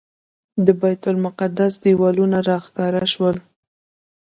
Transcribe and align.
د 0.65 0.67
بیت 0.81 1.03
المقدس 1.11 1.73
دیوالونه 1.83 2.37
راښکاره 2.49 3.03
شول. 3.13 3.37